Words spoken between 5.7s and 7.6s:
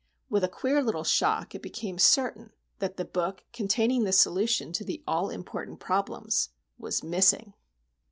problems was missing!